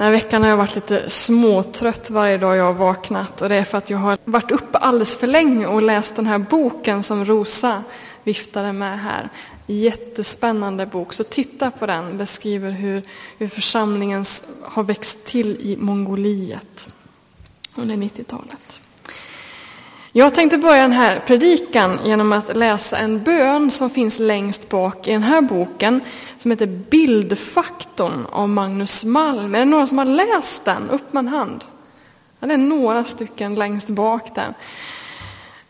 [0.00, 3.54] Den här veckan har jag varit lite småtrött varje dag jag har vaknat och det
[3.54, 7.02] är för att jag har varit uppe alldeles för länge och läst den här boken
[7.02, 7.82] som Rosa
[8.24, 9.28] viftade med här.
[9.66, 12.18] Jättespännande bok, så titta på den.
[12.18, 13.02] Beskriver hur,
[13.38, 14.24] hur församlingen
[14.62, 16.90] har växt till i Mongoliet
[17.74, 18.82] under 90-talet.
[20.12, 25.08] Jag tänkte börja den här predikan genom att läsa en bön som finns längst bak
[25.08, 26.00] i den här boken
[26.38, 29.54] som heter Bildfaktorn av Magnus Malm.
[29.54, 30.90] Är det några som har läst den?
[30.90, 31.64] Upp med en hand.
[32.40, 34.54] Ja, det är några stycken längst bak där.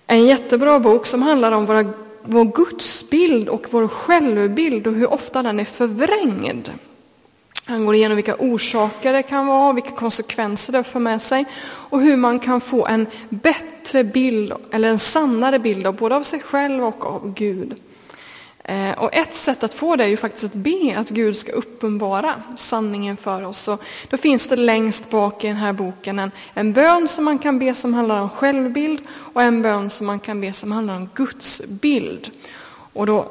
[0.06, 5.42] En jättebra bok som handlar om våra, vår gudsbild och vår självbild och hur ofta
[5.42, 6.70] den är förvrängd.
[7.64, 12.01] Han går igenom vilka orsaker det kan vara, vilka konsekvenser det för med sig och
[12.01, 16.41] hur man kan få en bättre bild, eller en sannare bild av både av sig
[16.41, 17.74] själv och av Gud.
[18.65, 21.52] Eh, och ett sätt att få det är ju faktiskt att be att Gud ska
[21.52, 23.68] uppenbara sanningen för oss.
[23.68, 27.38] Och då finns det längst bak i den här boken en, en bön som man
[27.38, 29.01] kan be som handlar om självbild
[29.32, 32.30] och en bön som man kan be som handlar om Guds bild.
[32.93, 33.30] Och då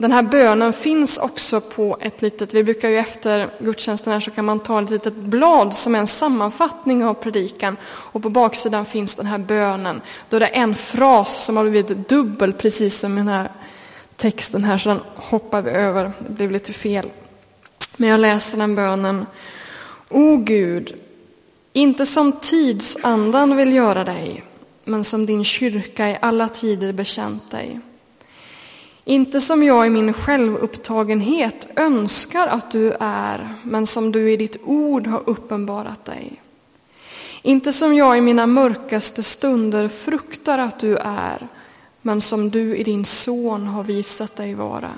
[0.00, 4.30] den här bönen finns också på ett litet, vi brukar ju efter gudstjänsten här så
[4.30, 8.86] kan man ta ett litet blad som är en sammanfattning av predikan och på baksidan
[8.86, 10.00] finns den här bönen.
[10.28, 13.48] Då är det en fras som har blivit dubbel precis som i den här
[14.16, 17.10] texten här så den hoppar vi över, det blev lite fel.
[17.96, 19.26] Men jag läser den bönen.
[20.08, 20.94] O Gud,
[21.72, 24.44] inte som tidsandan vill göra dig,
[24.84, 27.80] men som din kyrka i alla tider bekänt dig.
[29.04, 34.56] Inte som jag i min självupptagenhet önskar att du är, men som du i ditt
[34.64, 36.32] ord har uppenbarat dig.
[37.42, 41.48] Inte som jag i mina mörkaste stunder fruktar att du är,
[42.02, 44.90] men som du i din son har visat dig vara.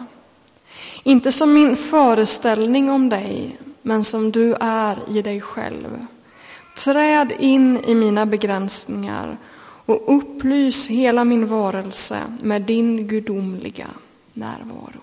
[1.02, 6.06] Inte som min föreställning om dig, men som du är i dig själv.
[6.76, 9.36] Träd in i mina begränsningar
[9.86, 13.88] och upplys hela min varelse med din gudomliga
[14.32, 15.00] närvaro.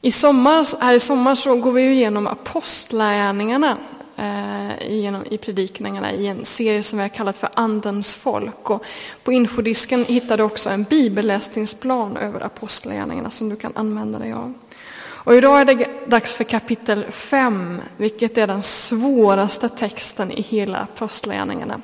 [0.00, 3.76] I sommar, här i sommar så går vi igenom apostlagärningarna
[4.16, 8.70] eh, genom, i predikningarna i en serie som vi har kallat för Andens folk.
[8.70, 8.84] Och
[9.24, 14.54] på infodisken hittar du också en bibelläsningsplan över apostlagärningarna som du kan använda dig av.
[15.00, 20.78] Och idag är det dags för kapitel 5, vilket är den svåraste texten i hela
[20.78, 21.80] apostlagärningarna.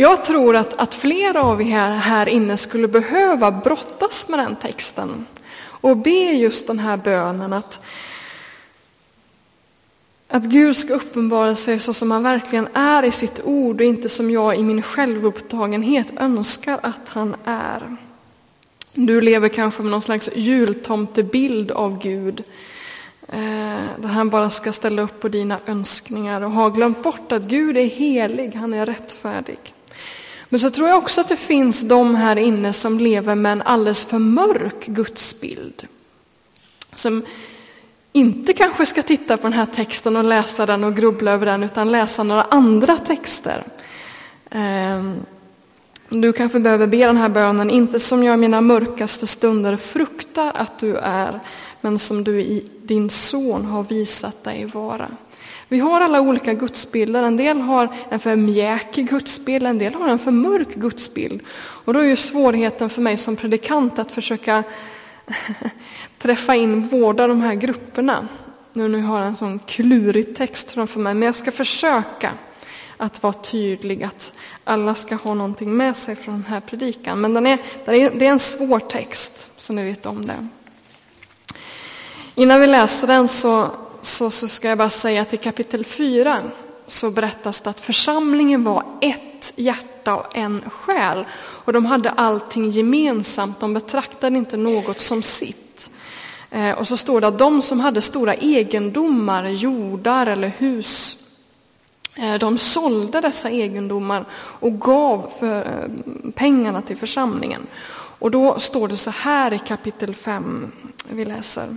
[0.00, 5.26] Jag tror att, att flera av er här inne skulle behöva brottas med den texten
[5.62, 7.84] och be just den här bönen att,
[10.28, 14.08] att Gud ska uppenbara sig så som han verkligen är i sitt ord och inte
[14.08, 17.96] som jag i min självupptagenhet önskar att han är.
[18.92, 22.42] Du lever kanske med någon slags jultomtebild av Gud
[23.28, 23.38] eh,
[23.98, 27.76] där han bara ska ställa upp på dina önskningar och har glömt bort att Gud
[27.76, 29.74] är helig, han är rättfärdig.
[30.52, 33.62] Men så tror jag också att det finns de här inne som lever med en
[33.62, 35.86] alldeles för mörk gudsbild.
[36.94, 37.22] Som
[38.12, 41.62] inte kanske ska titta på den här texten och läsa den och grubbla över den,
[41.62, 43.64] utan läsa några andra texter.
[44.50, 45.16] Ehm,
[46.08, 50.52] du kanske behöver be den här bönen, inte som jag i mina mörkaste stunder fruktar
[50.54, 51.40] att du är,
[51.80, 55.08] men som du i din son har visat dig vara.
[55.70, 57.22] Vi har alla olika gudsbilder.
[57.22, 61.40] En del har en för mjäkig gudsbild, en del har en för mörk gudsbild.
[61.58, 64.62] Och då är ju svårigheten för mig som predikant att försöka
[66.18, 68.28] träffa in båda de här grupperna.
[68.72, 72.32] Nu, nu har jag en sån klurig text framför mig, men jag ska försöka
[72.96, 74.32] att vara tydlig, att
[74.64, 77.20] alla ska ha någonting med sig från den här predikan.
[77.20, 80.48] Men den är, det är en svår text, så ni vet om det.
[82.34, 86.42] Innan vi läser den så så, så ska jag bara säga att i kapitel 4
[86.86, 91.24] så berättas det att församlingen var ett hjärta och en själ.
[91.38, 95.90] Och de hade allting gemensamt, de betraktade inte något som sitt.
[96.50, 101.16] Eh, och så står det att de som hade stora egendomar, jordar eller hus,
[102.14, 107.66] eh, de sålde dessa egendomar och gav för eh, pengarna till församlingen.
[108.18, 110.72] Och då står det så här i kapitel 5,
[111.08, 111.76] vi läser.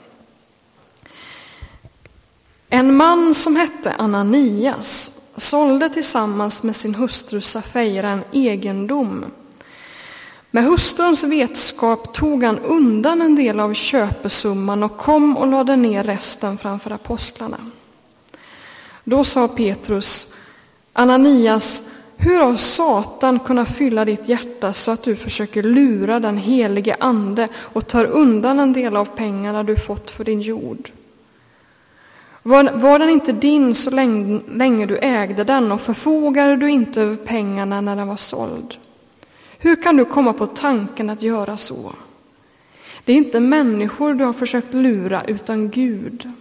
[2.75, 9.25] En man som hette Ananias sålde tillsammans med sin hustru Safeira en egendom.
[10.51, 16.03] Med hustruns vetskap tog han undan en del av köpesumman och kom och lade ner
[16.03, 17.57] resten framför apostlarna.
[19.03, 20.27] Då sa Petrus,
[20.93, 21.83] Ananias,
[22.17, 27.47] hur har Satan kunnat fylla ditt hjärta så att du försöker lura den helige Ande
[27.55, 30.91] och tar undan en del av pengarna du fått för din jord?
[32.43, 37.01] Var, var den inte din så länge, länge du ägde den och förfogade du inte
[37.01, 38.77] över pengarna när den var såld?
[39.57, 41.93] Hur kan du komma på tanken att göra så?
[43.05, 46.31] Det är inte människor du har försökt lura, utan Gud.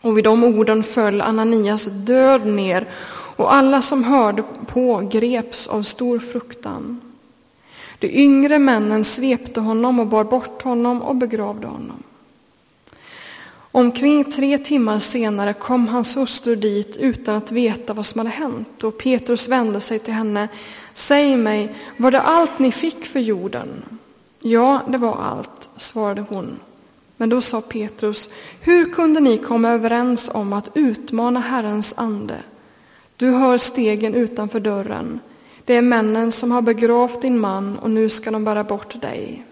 [0.00, 2.88] Och vid de orden föll Ananias död ner
[3.36, 7.00] och alla som hörde på greps av stor fruktan.
[7.98, 12.02] De yngre männen svepte honom och bar bort honom och begravde honom.
[13.72, 18.84] Omkring tre timmar senare kom hans hustru dit utan att veta vad som hade hänt
[18.84, 20.48] och Petrus vände sig till henne.
[20.94, 23.68] Säg mig, var det allt ni fick för jorden?
[24.38, 26.58] Ja, det var allt, svarade hon.
[27.16, 28.28] Men då sa Petrus,
[28.60, 32.36] hur kunde ni komma överens om att utmana Herrens ande?
[33.16, 35.20] Du hör stegen utanför dörren.
[35.64, 39.44] Det är männen som har begravt din man och nu ska de bära bort dig.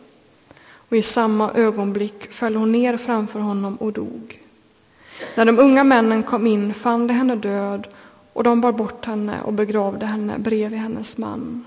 [0.88, 4.42] Och i samma ögonblick föll hon ner framför honom och dog.
[5.34, 7.88] När de unga männen kom in fann de henne död
[8.32, 11.64] och de bar bort henne och begravde henne bredvid hennes man.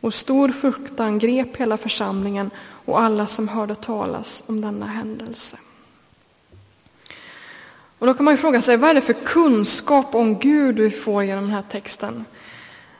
[0.00, 2.50] Och stor fruktan grep hela församlingen
[2.84, 5.56] och alla som hörde talas om denna händelse.
[7.98, 10.90] Och då kan man ju fråga sig, vad är det för kunskap om Gud vi
[10.90, 12.24] får genom den här texten?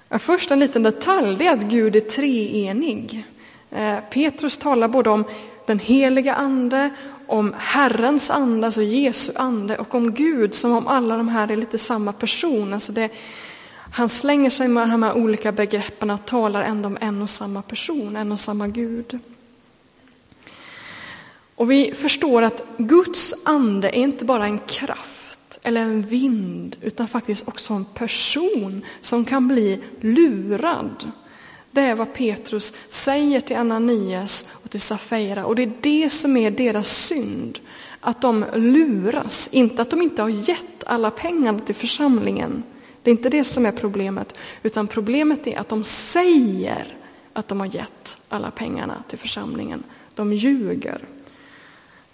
[0.09, 3.27] Ja, först en liten detalj, det är att Gud är treenig.
[3.73, 5.25] Eh, Petrus talar både om
[5.67, 6.91] den heliga ande,
[7.27, 11.57] om Herrens ande, alltså Jesu ande, och om Gud som om alla de här är
[11.57, 12.75] lite samma person.
[12.75, 13.11] Alltså det,
[13.93, 17.63] han slänger sig med de här olika begreppen och talar ändå om en och samma
[17.63, 19.19] person, en och samma Gud.
[21.55, 27.09] Och vi förstår att Guds ande är inte bara en kraft eller en vind, utan
[27.09, 31.13] faktiskt också en person som kan bli lurad.
[31.73, 36.37] Det är vad Petrus säger till Ananias och till Safira och det är det som
[36.37, 37.59] är deras synd.
[38.01, 42.63] Att de luras, inte att de inte har gett alla pengarna till församlingen.
[43.03, 46.97] Det är inte det som är problemet, utan problemet är att de säger
[47.33, 49.83] att de har gett alla pengarna till församlingen.
[50.15, 51.01] De ljuger.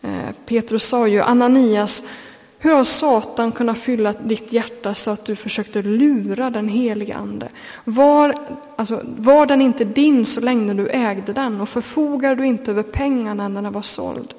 [0.02, 2.02] Eh, Petrus sa ju, Ananias,
[2.60, 7.48] hur har Satan kunnat fylla ditt hjärta så att du försökte lura den helige Ande?
[7.84, 8.34] Var,
[8.76, 12.82] alltså, var den inte din så länge du ägde den och förfogade du inte över
[12.82, 14.34] pengarna när den var såld?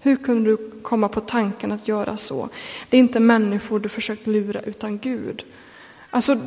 [0.00, 2.48] Hur kunde du komma på tanken att göra så?
[2.88, 5.44] Det är inte människor du försökt lura utan Gud.
[6.10, 6.38] Alltså,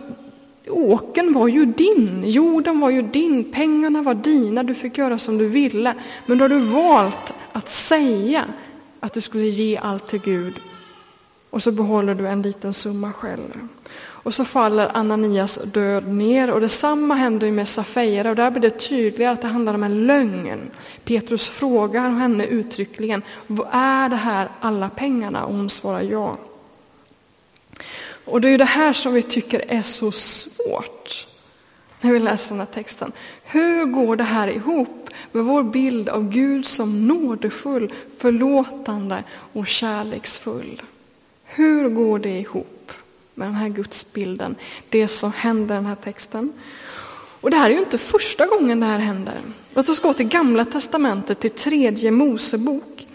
[0.69, 5.37] åken var ju din, jorden var ju din, pengarna var dina, du fick göra som
[5.37, 5.93] du ville.
[6.25, 8.45] Men då har du valt att säga
[8.99, 10.53] att du skulle ge allt till Gud
[11.57, 13.68] och så behåller du en liten summa själv.
[13.98, 18.80] Och så faller Ananias död ner och detsamma händer med Safeira och där blir det
[18.80, 20.71] tydligare att det handlar om en lögn.
[21.04, 25.45] Petrus frågar henne uttryckligen, vad är det här alla pengarna?
[25.45, 26.38] Och hon svarar ja.
[28.25, 31.27] Och det är ju det här som vi tycker är så svårt
[32.01, 33.12] när vi läser den här texten.
[33.44, 39.24] Hur går det här ihop med vår bild av Gud som nådefull, förlåtande
[39.54, 40.81] och kärleksfull?
[41.57, 42.92] Hur går det ihop
[43.33, 44.56] med den här gudsbilden,
[44.89, 46.54] det som händer i den här texten?
[47.42, 49.36] Och det här är ju inte första gången det här händer.
[49.74, 53.07] Låt oss gå till Gamla Testamentet, till tredje Mosebok.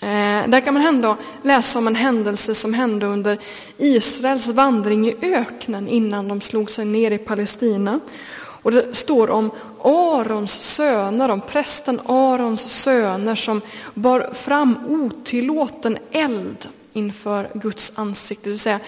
[0.00, 3.38] Eh, där kan man ändå läsa om en händelse som hände under
[3.78, 8.00] Israels vandring i öknen innan de slog sig ner i Palestina.
[8.38, 9.50] Och det står om
[9.82, 13.60] Arons söner, om prästen Arons söner som
[13.94, 18.44] bar fram otillåten eld inför Guds ansikte.
[18.44, 18.80] Det vill säga,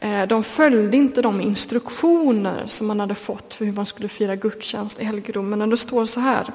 [0.00, 4.36] eh, de följde inte de instruktioner som man hade fått för hur man skulle fira
[4.36, 5.70] gudstjänst i helgedomen.
[5.70, 6.46] Det står så här.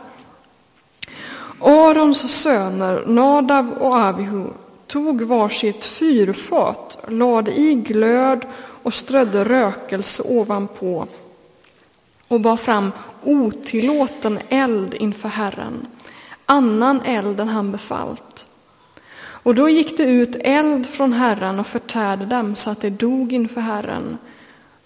[1.60, 4.46] Arons söner Nadav och Avihu
[4.88, 8.46] tog varsitt fyrfat, lade i glöd
[8.84, 11.08] och strödde rökelse ovanpå
[12.28, 12.92] och bar fram
[13.24, 15.88] otillåten eld inför Herren,
[16.46, 18.47] annan eld än han befallt.
[19.48, 23.34] Och då gick det ut eld från Herren och förtärde dem så att de dog
[23.34, 24.18] inför Herren.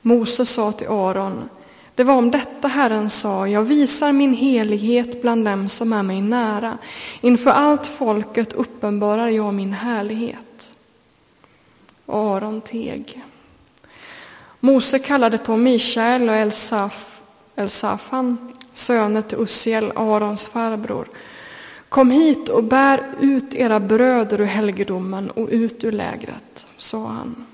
[0.01, 1.49] Mose sa till Aron,
[1.95, 6.21] det var om detta Herren sa, jag visar min helighet bland dem som är mig
[6.21, 6.77] nära.
[7.21, 10.75] Inför allt folket uppenbarar jag min härlighet.
[12.05, 13.23] Aron teg.
[14.59, 17.21] Mose kallade på Mishael och Elsaf,
[17.55, 21.07] Elsafan, söner till Ussiel, Arons farbror.
[21.91, 27.45] Kom hit och bär ut era bröder ur helgedomen och ut ur lägret, sa han.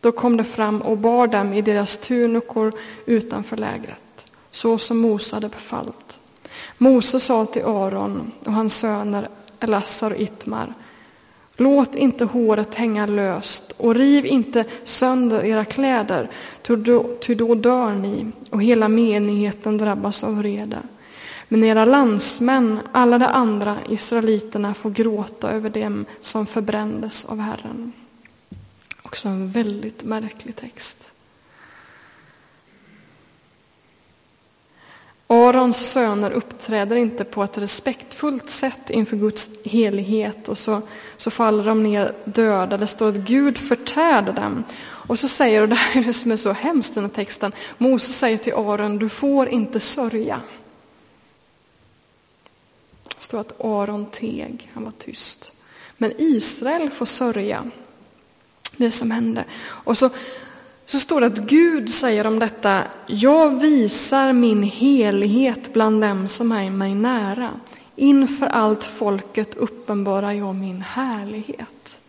[0.00, 2.72] Då kom de fram och bar dem i deras tunikor
[3.06, 6.20] utanför lägret, så som Mose hade befallt.
[6.78, 9.28] Mose sa till Aron och hans söner
[9.60, 10.74] Elassar och Itmar,
[11.56, 16.30] Låt inte håret hänga löst och riv inte sönder era kläder,
[17.20, 20.78] ty då dör ni och hela menigheten drabbas av vrede.
[21.48, 27.92] Men era landsmän, alla de andra israeliterna, får gråta över dem som förbrändes av Herren.
[29.02, 31.12] Också en väldigt märklig text.
[35.28, 40.82] Arons söner uppträder inte på ett respektfullt sätt inför Guds helighet och så,
[41.16, 42.76] så faller de ner döda.
[42.76, 44.64] Det står att Gud förtärde dem.
[44.82, 47.10] Och så säger, och det här är det som är så hemskt i den här
[47.10, 50.40] texten, Mose säger till Aron, du får inte sörja.
[53.18, 55.52] Det står att Aron teg, han var tyst.
[55.96, 57.70] Men Israel får sörja
[58.76, 59.44] det som hände.
[59.62, 60.10] Och så
[60.88, 66.52] så står det att Gud säger om detta, jag visar min helighet bland dem som
[66.52, 67.50] är mig nära.
[67.96, 72.00] Inför allt folket uppenbarar jag min härlighet.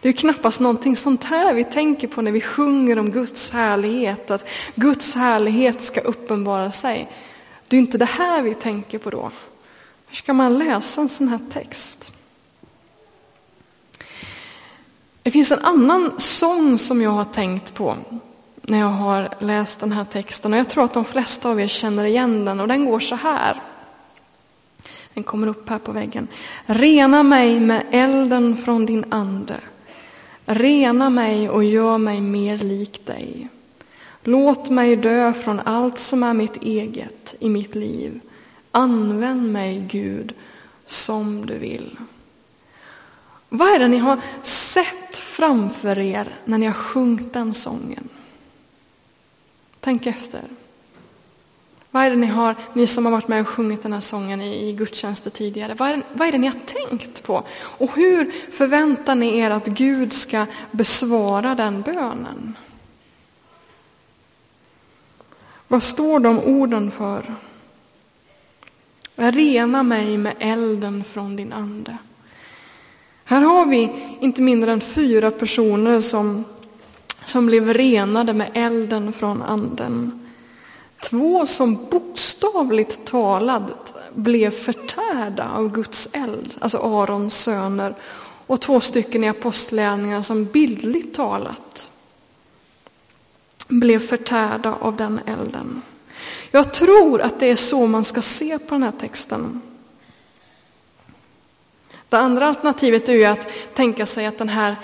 [0.00, 4.30] Det är knappast någonting sånt här vi tänker på när vi sjunger om Guds härlighet,
[4.30, 7.08] att Guds härlighet ska uppenbara sig.
[7.68, 9.30] Det är inte det här vi tänker på då.
[10.16, 12.12] Hur ska man läsa en sån här text?
[15.22, 17.96] Det finns en annan sång som jag har tänkt på
[18.62, 21.66] när jag har läst den här texten och jag tror att de flesta av er
[21.66, 23.60] känner igen den och den går så här.
[25.14, 26.28] Den kommer upp här på väggen.
[26.66, 29.60] Rena mig med elden från din ande.
[30.46, 33.48] Rena mig och gör mig mer lik dig.
[34.22, 38.20] Låt mig dö från allt som är mitt eget i mitt liv.
[38.76, 40.34] Använd mig, Gud,
[40.84, 41.98] som du vill.
[43.48, 48.08] Vad är det ni har sett framför er när ni har sjungit den sången?
[49.80, 50.42] Tänk efter.
[51.90, 54.40] Vad är det ni har, ni som har varit med och sjungit den här sången
[54.40, 57.42] i, i gudstjänster tidigare, vad är, vad är det ni har tänkt på?
[57.58, 62.56] Och hur förväntar ni er att Gud ska besvara den bönen?
[65.68, 67.34] Vad står de orden för?
[69.16, 71.98] Rena mig med elden från din ande.
[73.24, 76.44] Här har vi inte mindre än fyra personer som,
[77.24, 80.26] som blev renade med elden från anden.
[81.02, 87.94] Två som bokstavligt talat blev förtärda av Guds eld, alltså Arons söner,
[88.46, 91.90] och två stycken i apostlärningar som bildligt talat
[93.68, 95.82] blev förtärda av den elden.
[96.50, 99.62] Jag tror att det är så man ska se på den här texten.
[102.08, 104.76] Det andra alternativet är ju att tänka sig att den här,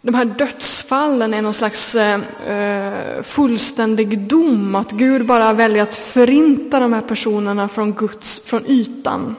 [0.00, 5.96] de här dödsfallen är någon slags eh, eh, fullständig dom, att Gud bara väljer att
[5.96, 9.36] förinta de här personerna från Guds, från ytan.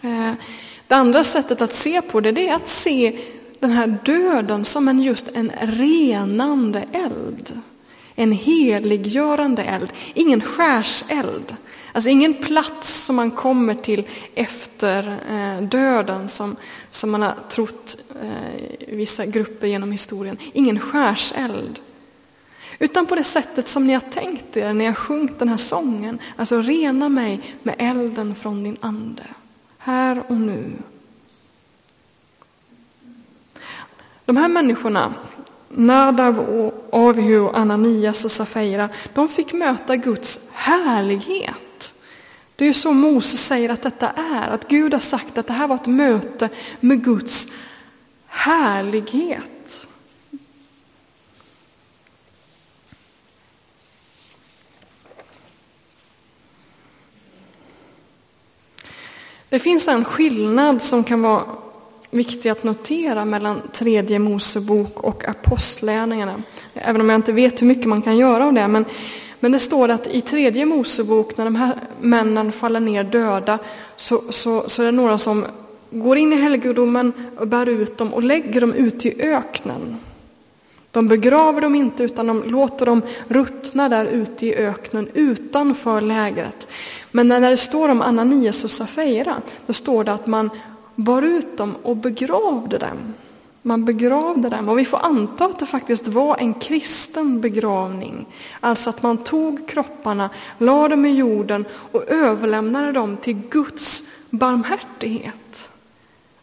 [0.00, 0.32] Eh,
[0.86, 3.18] det andra sättet att se på det, det är att se
[3.60, 7.60] den här döden som en, just en renande eld.
[8.18, 11.56] En heliggörande eld, ingen skärseld.
[11.92, 16.56] Alltså ingen plats som man kommer till efter eh, döden som,
[16.90, 20.38] som man har trott eh, i vissa grupper genom historien.
[20.52, 21.80] Ingen skärseld.
[22.78, 25.56] Utan på det sättet som ni har tänkt er när jag har sjungit den här
[25.56, 26.18] sången.
[26.36, 29.24] Alltså rena mig med elden från din ande.
[29.78, 30.72] Här och nu.
[34.24, 35.14] De här människorna,
[35.68, 41.94] Nadav, och Avihu, Ananias och Safira, de fick möta Guds härlighet.
[42.56, 45.52] Det är ju så Moses säger att detta är, att Gud har sagt att det
[45.52, 46.48] här var ett möte
[46.80, 47.48] med Guds
[48.26, 49.88] härlighet.
[59.48, 61.44] Det finns en skillnad som kan vara
[62.10, 66.42] viktig att notera mellan tredje Mosebok och apostlärningarna.
[66.74, 68.68] Även om jag inte vet hur mycket man kan göra av det.
[68.68, 68.84] Men
[69.40, 73.58] men det står att i tredje Mosebok, när de här männen faller ner döda,
[73.96, 75.44] så, så, så är det några som
[75.90, 79.96] går in i helgedomen och bär ut dem och lägger dem ute i öknen.
[80.90, 86.68] De begraver dem inte, utan de låter dem ruttna där ute i öknen utanför lägret.
[87.10, 89.36] Men när det står om Ananias och Safira,
[89.66, 90.50] då står det att man
[90.98, 93.14] bar ut dem och begravde dem.
[93.62, 98.26] Man begravde dem och vi får anta att det faktiskt var en kristen begravning.
[98.60, 105.70] Alltså att man tog kropparna, lade dem i jorden och överlämnade dem till Guds barmhärtighet.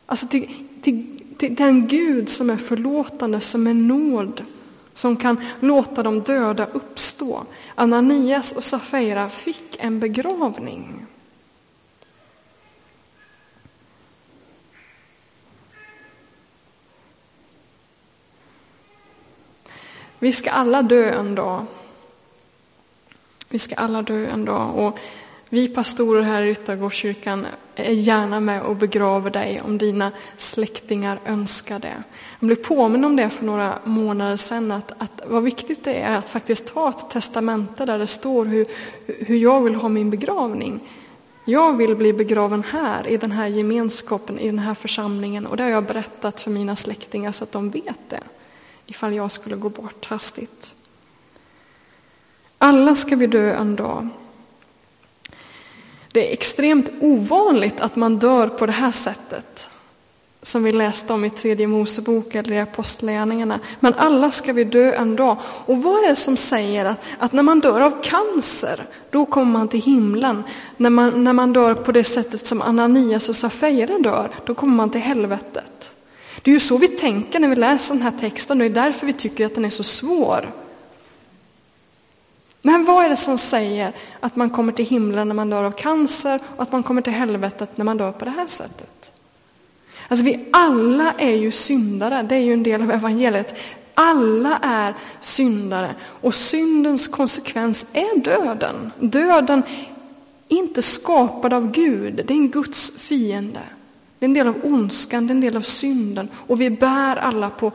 [0.06, 0.50] Alltså till,
[0.82, 4.44] till, till den Gud som är förlåtande, som är nåd,
[4.94, 7.44] som kan låta de döda uppstå.
[7.76, 11.06] Ananias och Safira fick en begravning.
[20.25, 21.65] Vi ska alla dö en dag.
[23.50, 24.75] Vi ska alla dö en dag.
[24.75, 25.00] Och
[25.50, 31.79] vi pastorer här i Ryttargårdskyrkan är gärna med och begraver dig om dina släktingar önskar
[31.79, 32.03] det.
[32.39, 36.17] Jag blev påminn om det för några månader sedan, att, att vad viktigt det är
[36.17, 38.65] att faktiskt ta ett testamente där det står hur,
[39.05, 40.79] hur jag vill ha min begravning.
[41.46, 45.46] Jag vill bli begraven här, i den här gemenskapen, i den här församlingen.
[45.46, 48.20] Och det har jag berättat för mina släktingar så att de vet det,
[48.86, 50.75] ifall jag skulle gå bort hastigt.
[52.58, 54.10] Alla ska vi dö en dag.
[56.12, 59.70] Det är extremt ovanligt att man dör på det här sättet
[60.42, 63.60] som vi läste om i tredje Mosebok eller i Apostlagärningarna.
[63.80, 65.38] Men alla ska vi dö en dag.
[65.65, 69.51] Och vad är det som säger att, att när man dör av cancer, då kommer
[69.51, 70.44] man till himlen.
[70.77, 74.75] När man, när man dör på det sättet som Ananias och Safira dör, då kommer
[74.75, 75.95] man till helvetet.
[76.42, 78.86] Det är ju så vi tänker när vi läser den här texten och det är
[78.86, 80.51] därför vi tycker att den är så svår.
[82.62, 85.72] Men vad är det som säger att man kommer till himlen när man dör av
[85.72, 89.13] cancer och att man kommer till helvetet när man dör på det här sättet?
[90.08, 93.56] Alltså vi alla är ju syndare, det är ju en del av evangeliet.
[93.94, 98.92] Alla är syndare och syndens konsekvens är döden.
[99.00, 99.63] Döden
[100.50, 103.62] är inte skapad av Gud, det är en Guds fiende.
[104.25, 107.15] Det är en del av ondskan, det är en del av synden och vi bär
[107.15, 107.72] alla på,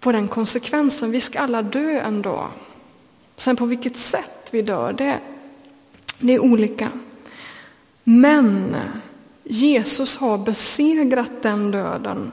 [0.00, 1.10] på den konsekvensen.
[1.10, 2.48] Vi ska alla dö en dag.
[3.36, 5.18] Sen på vilket sätt vi dör, det,
[6.18, 6.90] det är olika.
[8.04, 8.76] Men
[9.44, 12.32] Jesus har besegrat den döden.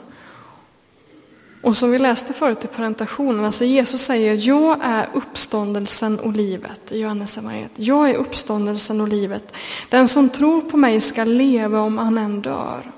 [1.61, 6.91] Och som vi läste förut i presentationen, alltså Jesus säger jag är uppståndelsen och livet
[6.91, 7.71] i Johannes evangeliet.
[7.75, 9.53] Jag är uppståndelsen och livet.
[9.89, 12.91] Den som tror på mig ska leva om han än dör.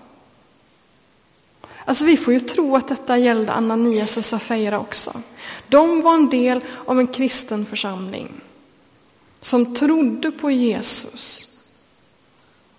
[1.89, 5.21] Alltså vi får ju tro att detta gällde Ananias och Safira också.
[5.67, 8.31] De var en del av en kristen församling
[9.39, 11.47] som trodde på Jesus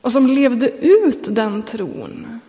[0.00, 2.40] och som levde ut den tron.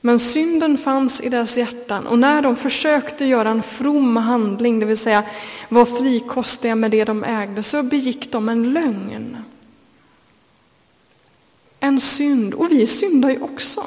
[0.00, 4.86] Men synden fanns i deras hjärtan och när de försökte göra en from handling, det
[4.86, 5.24] vill säga
[5.68, 9.36] vara frikostiga med det de ägde, så begick de en lögn.
[11.80, 13.86] En synd, och vi syndar ju också.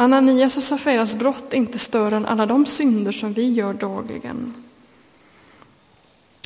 [0.00, 4.54] Ananias och Safiras brott är inte större än alla de synder som vi gör dagligen.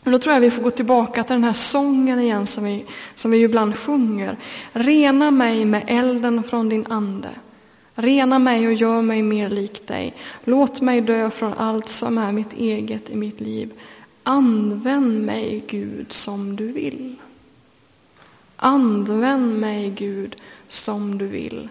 [0.04, 2.84] Och då tror jag vi får gå tillbaka till den här sången igen som vi,
[3.14, 4.36] som vi ibland sjunger.
[4.72, 7.28] Rena mig med elden från din ande.
[7.94, 10.14] Rena mig och gör mig mer lik dig.
[10.44, 13.72] Låt mig dö från allt som är mitt eget i mitt liv.
[14.22, 17.16] Använd mig, Gud, som du vill.
[18.56, 20.36] Använd mig, Gud,
[20.68, 21.68] som du vill.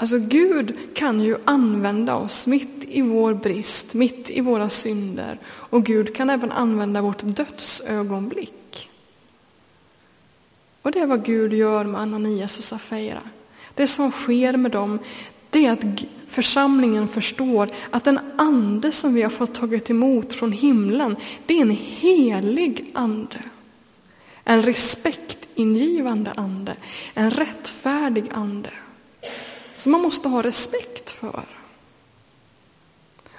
[0.00, 5.38] Alltså Gud kan ju använda oss mitt i vår brist, mitt i våra synder.
[5.46, 8.90] Och Gud kan även använda vårt dödsögonblick.
[10.82, 13.22] Och det är vad Gud gör med Ananias och Safira.
[13.74, 14.98] Det som sker med dem,
[15.50, 15.84] det är att
[16.28, 21.62] församlingen förstår att den ande som vi har fått tagit emot från himlen, det är
[21.62, 23.42] en helig ande.
[24.44, 26.76] En respektingivande ande,
[27.14, 28.70] en rättfärdig ande
[29.78, 31.42] som man måste ha respekt för.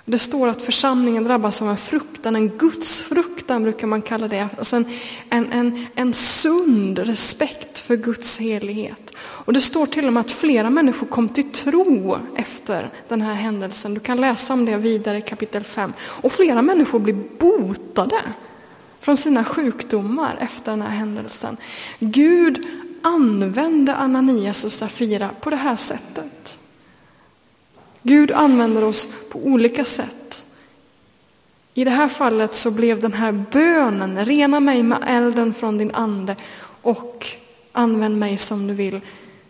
[0.10, 4.48] Det står att församlingen drabbas av en fruktan, en gudsfruktan brukar man kalla det.
[4.58, 4.86] Alltså en,
[5.30, 9.14] en, en, en sund respekt för Guds helighet.
[9.18, 13.34] Och det står till och med att flera människor kom till tro efter den här
[13.34, 13.94] händelsen.
[13.94, 15.94] Du kan läsa om det vidare i kapitel 5.
[16.02, 18.22] Och flera människor blir botade
[19.00, 21.58] från sina sjukdomar efter den här händelsen.
[22.00, 22.68] Gud
[23.04, 26.60] använde Ananias och Safira på det här sättet.
[28.04, 30.46] Gud använder oss på olika sätt.
[31.74, 35.92] I det här fallet så blev den här bönen, rena mig med elden från din
[35.92, 36.36] ande
[36.82, 37.28] och
[37.72, 39.02] använd mig som du vill,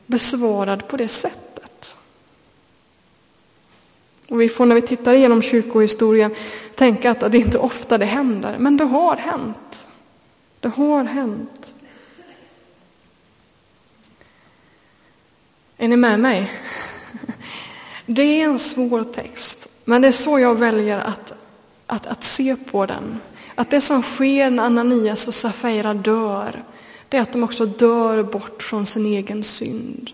[0.06, 1.96] besvarad på det sättet.
[4.30, 6.36] Och vi får när vi tittar igenom kyrkohistorien
[6.76, 9.88] tänka att det är inte ofta det händer, men det har hänt.
[10.60, 11.76] Det har hänt.
[15.82, 16.52] Är ni med mig?
[18.06, 21.34] Det är en svår text, men det är så jag väljer att,
[21.88, 23.20] att, att se på den.
[23.56, 26.64] Att det som sker när Ananias och Safira dör,
[27.10, 30.12] det är att de också dör bort från sin egen synd.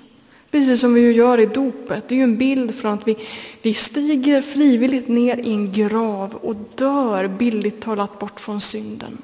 [0.51, 2.07] Precis som vi ju gör i dopet.
[2.07, 3.17] Det är ju en bild från att vi,
[3.61, 9.17] vi stiger frivilligt ner i en grav och dör billigt talat bort från synden.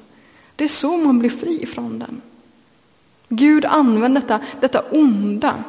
[0.56, 2.20] Det är så man blir fri från den.
[3.28, 5.64] Gud använder detta, detta onda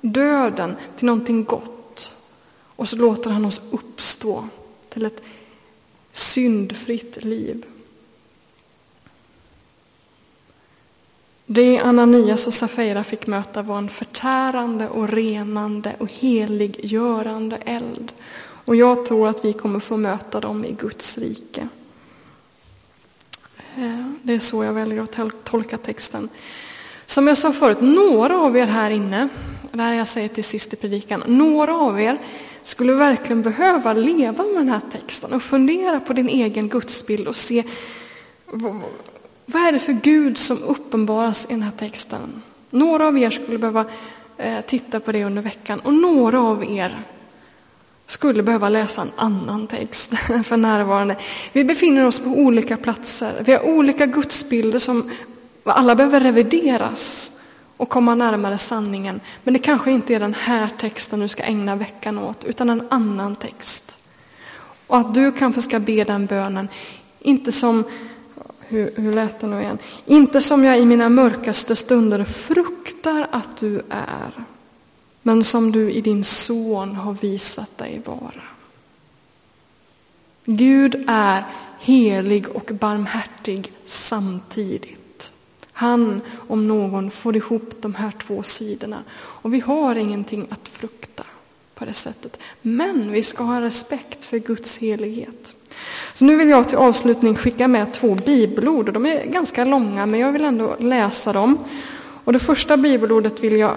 [0.00, 2.12] döden till någonting gott.
[2.76, 4.48] Och så låter han oss uppstå
[4.88, 5.22] till ett
[6.12, 7.66] syndfritt liv.
[11.46, 18.12] Det Ananias och Safira fick möta var en förtärande och renande och heliggörande eld.
[18.64, 21.68] Och jag tror att vi kommer få möta dem i Guds rike.
[23.76, 26.28] Eh, det är så jag väljer att tolka texten.
[27.06, 29.28] Som jag sa förut, några av er här inne,
[29.72, 32.18] det här jag säger alltså till sist i predikan, några av er
[32.62, 37.36] skulle verkligen behöva leva med den här texten och fundera på din egen gudsbild och
[37.36, 37.64] se
[39.46, 42.42] vad är det för Gud som uppenbaras i den här texten.
[42.70, 43.84] Några av er skulle behöva
[44.36, 47.02] eh, titta på det under veckan och några av er
[48.06, 51.16] skulle behöva läsa en annan text för närvarande.
[51.52, 55.10] Vi befinner oss på olika platser, vi har olika gudsbilder som
[55.64, 57.32] alla behöver revideras
[57.78, 59.20] och komma närmare sanningen.
[59.44, 62.86] Men det kanske inte är den här texten du ska ägna veckan åt, utan en
[62.90, 63.98] annan text.
[64.86, 66.68] Och att du kanske ska be den bönen,
[67.20, 67.84] inte som,
[68.60, 69.78] hur, hur lät det nu igen?
[70.04, 74.44] Inte som jag i mina mörkaste stunder fruktar att du är,
[75.22, 78.42] men som du i din son har visat dig vara.
[80.44, 81.44] Gud är
[81.80, 84.97] helig och barmhärtig samtidigt.
[85.78, 89.02] Han, om någon, får ihop de här två sidorna.
[89.16, 91.24] Och vi har ingenting att frukta
[91.74, 92.38] på det sättet.
[92.62, 95.54] Men vi ska ha respekt för Guds helighet.
[96.12, 98.92] Så nu vill jag till avslutning skicka med två bibelord.
[98.92, 101.64] De är ganska långa, men jag vill ändå läsa dem.
[102.24, 103.76] Och det första bibelordet vill jag,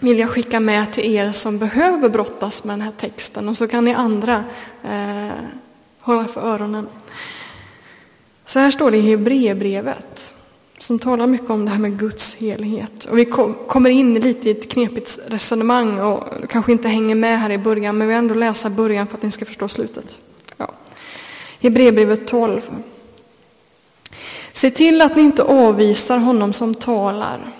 [0.00, 3.48] vill jag skicka med till er som behöver brottas med den här texten.
[3.48, 4.44] Och så kan ni andra
[4.84, 5.44] eh,
[6.00, 6.88] hålla för öronen.
[8.44, 10.34] Så här står det i Hebreerbrevet
[10.88, 13.04] som talar mycket om det här med Guds helighet.
[13.04, 13.24] Och vi
[13.66, 17.98] kommer in lite i ett knepigt resonemang och kanske inte hänger med här i början,
[17.98, 20.20] men vi ändå läsa början för att ni ska förstå slutet.
[20.56, 20.72] Ja.
[21.60, 22.60] Hebreerbrevet 12.
[24.52, 27.52] Se till att ni inte avvisar honom som talar.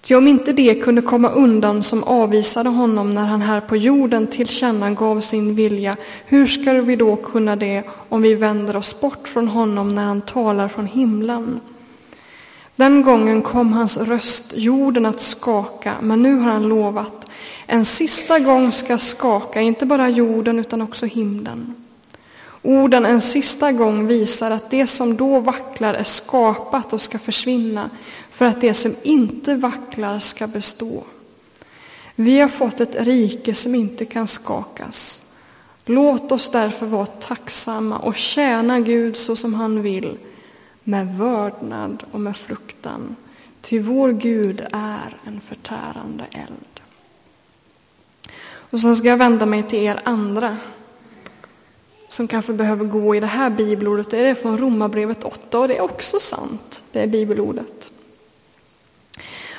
[0.00, 4.26] Ty om inte det kunde komma undan som avvisade honom när han här på jorden
[4.26, 9.48] tillkännagav sin vilja, hur ska vi då kunna det om vi vänder oss bort från
[9.48, 11.60] honom när han talar från himlen?
[12.80, 17.28] Den gången kom hans röst jorden att skaka, men nu har han lovat
[17.66, 21.74] en sista gång ska skaka, inte bara jorden utan också himlen.
[22.62, 27.90] Orden en sista gång visar att det som då vacklar är skapat och ska försvinna,
[28.30, 31.04] för att det som inte vacklar ska bestå.
[32.14, 35.22] Vi har fått ett rike som inte kan skakas.
[35.84, 40.16] Låt oss därför vara tacksamma och tjäna Gud så som han vill,
[40.84, 43.16] med vördnad och med fruktan.
[43.60, 46.80] Ty vår Gud är en förtärande eld.
[48.70, 50.56] Och sen ska jag vända mig till er andra
[52.08, 54.10] som kanske behöver gå i det här bibelordet.
[54.10, 57.90] Det är från Romarbrevet 8 och det är också sant, det är bibelordet.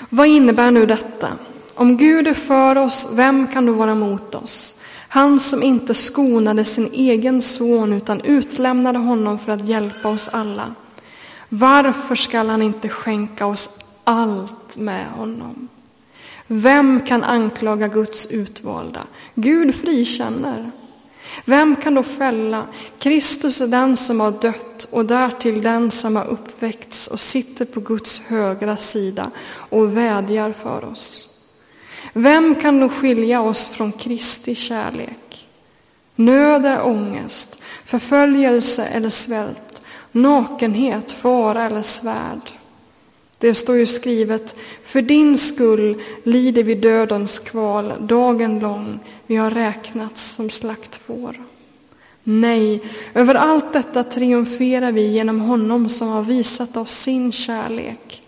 [0.10, 1.38] Vad innebär nu detta?
[1.74, 4.76] Om Gud är för oss, vem kan då vara mot oss?
[5.08, 10.76] Han som inte skonade sin egen son utan utlämnade honom för att hjälpa oss alla.
[11.54, 13.70] Varför skall han inte skänka oss
[14.04, 15.68] allt med honom?
[16.48, 19.02] Vem kan anklaga Guds utvalda?
[19.36, 20.72] Gud frikänner.
[21.46, 22.66] Vem kan då fälla?
[23.00, 27.80] Kristus är den som har dött och därtill den som har uppväckts och sitter på
[27.80, 31.30] Guds högra sida och vädjar för oss.
[32.14, 35.48] Vem kan då skilja oss från Kristi kärlek?
[36.16, 39.71] Nöd är ångest, förföljelse eller svält,
[40.12, 42.52] nakenhet, fara eller svärd.
[43.38, 49.50] Det står ju skrivet, för din skull lider vi dödens kval dagen lång, vi har
[49.50, 51.42] räknats som slaktfår.
[52.24, 52.82] Nej,
[53.14, 58.21] över allt detta triumferar vi genom honom som har visat oss sin kärlek.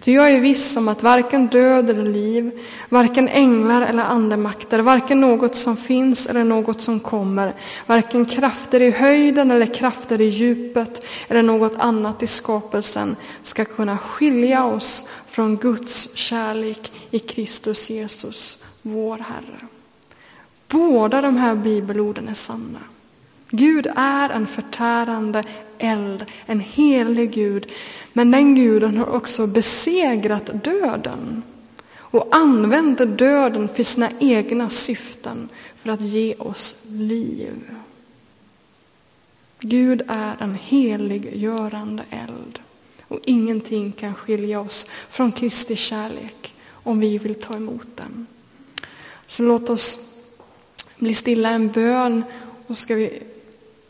[0.00, 2.50] Ty jag är viss om att varken död eller liv,
[2.88, 7.54] varken änglar eller andemakter, varken något som finns eller något som kommer,
[7.86, 13.98] varken krafter i höjden eller krafter i djupet eller något annat i skapelsen ska kunna
[13.98, 19.66] skilja oss från Guds kärlek i Kristus Jesus, vår Herre.
[20.68, 22.80] Båda de här bibelorden är sanna.
[23.50, 25.44] Gud är en förtärande
[25.78, 27.70] eld, en helig Gud.
[28.12, 31.42] Men den guden har också besegrat döden
[31.96, 37.70] och använder döden för sina egna syften för att ge oss liv.
[39.60, 42.58] Gud är en heliggörande eld
[43.08, 48.26] och ingenting kan skilja oss från Kristi kärlek om vi vill ta emot den.
[49.26, 49.98] Så låt oss
[50.96, 52.24] bli stilla en bön
[52.66, 53.22] och ska vi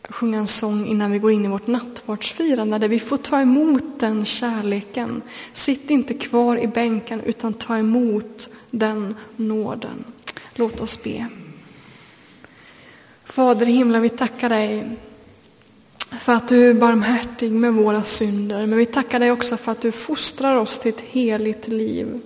[0.09, 4.01] sjunga en sång innan vi går in i vårt nattvardsfirande där vi får ta emot
[4.01, 5.23] den kärleken.
[5.53, 10.05] Sitt inte kvar i bänken utan ta emot den nåden.
[10.55, 11.27] Låt oss be.
[13.25, 14.85] Fader i himlen, vi tackar dig
[16.11, 18.66] för att du är barmhärtig med våra synder.
[18.66, 22.21] Men vi tackar dig också för att du fostrar oss till ett heligt liv.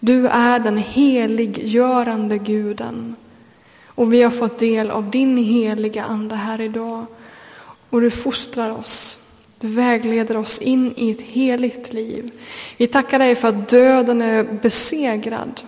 [0.00, 3.16] Du är den heliggörande guden.
[3.94, 7.06] Och vi har fått del av din heliga Ande här idag.
[7.90, 9.18] Och du fostrar oss.
[9.58, 12.30] Du vägleder oss in i ett heligt liv.
[12.76, 15.60] Vi tackar dig för att döden är besegrad.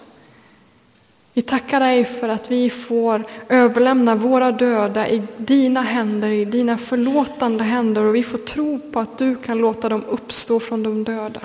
[1.36, 6.78] Vi tackar dig för att vi får överlämna våra döda i dina händer, i dina
[6.78, 11.04] förlåtande händer och vi får tro på att du kan låta dem uppstå från de
[11.04, 11.40] döda.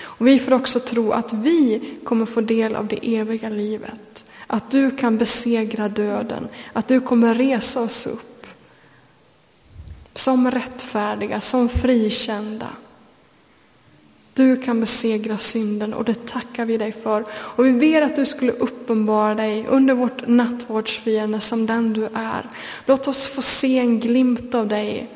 [0.00, 4.24] Och vi får också tro att vi kommer få del av det eviga livet.
[4.52, 8.46] Att du kan besegra döden, att du kommer resa oss upp.
[10.14, 12.66] Som rättfärdiga, som frikända.
[14.34, 17.24] Du kan besegra synden och det tackar vi dig för.
[17.32, 22.46] Och vi ber att du skulle uppenbara dig under vårt nattvardsfirande som den du är.
[22.86, 25.08] Låt oss få se en glimt av dig.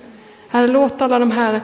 [0.48, 1.60] Herre, låt alla de här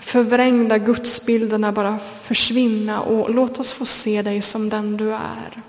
[0.00, 5.62] förvrängda gudsbilderna bara försvinna och låt oss få se dig som den du är.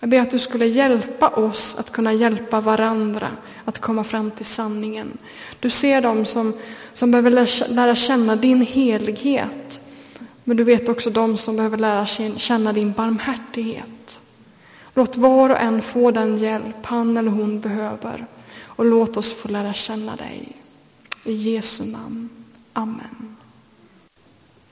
[0.00, 3.30] Jag ber att du skulle hjälpa oss att kunna hjälpa varandra
[3.64, 5.18] att komma fram till sanningen.
[5.60, 6.52] Du ser dem som,
[6.92, 7.30] som behöver
[7.74, 9.80] lära känna din helighet.
[10.44, 12.06] Men du vet också dem som behöver lära
[12.36, 14.22] känna din barmhärtighet.
[14.94, 18.26] Låt var och en få den hjälp han eller hon behöver.
[18.62, 20.56] Och låt oss få lära känna dig.
[21.24, 22.28] I Jesu namn.
[22.72, 23.37] Amen.